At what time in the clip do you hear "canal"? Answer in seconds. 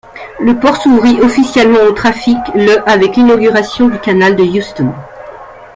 3.99-4.35